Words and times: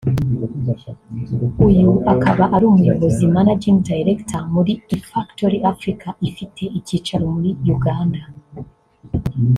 uyu 1.67 1.89
akaba 2.13 2.43
ari 2.55 2.65
umuyobozi 2.71 3.23
(Managing 3.35 3.79
Director)muri 3.89 4.73
Ifactory 4.97 5.57
Africa 5.71 6.07
ifite 6.29 6.61
icyicaro 6.79 7.23
muri 7.33 7.49
Uganda 7.75 8.21